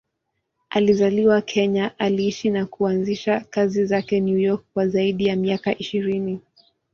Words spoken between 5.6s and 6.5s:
ishirini.